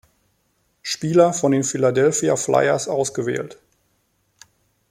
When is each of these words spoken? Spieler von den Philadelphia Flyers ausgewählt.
Spieler 0.81 1.31
von 1.31 1.51
den 1.51 1.63
Philadelphia 1.63 2.35
Flyers 2.35 2.87
ausgewählt. 2.87 3.59